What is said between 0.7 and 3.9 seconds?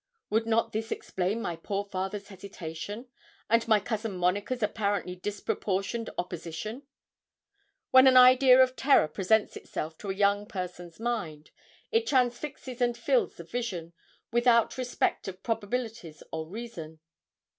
this explain my poor father's hesitation, and my